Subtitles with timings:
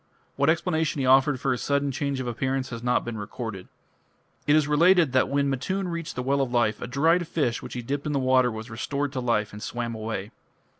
[0.35, 3.67] What explanation he offered for his sudden change of appearance has not been recorded.
[4.47, 7.73] It is related that when Matun reached the Well of Life a dried fish which
[7.75, 10.31] he dipped in the water was restored to life and swam away.